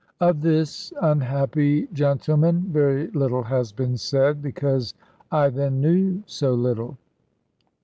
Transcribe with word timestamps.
Of 0.19 0.41
this 0.41 0.91
unhappy 0.99 1.85
gentleman 1.93 2.61
very 2.73 3.11
little 3.11 3.43
has 3.43 3.71
been 3.71 3.97
said, 3.97 4.41
because 4.41 4.95
I 5.31 5.49
then 5.49 5.79
knew 5.79 6.23
so 6.25 6.55
little. 6.55 6.97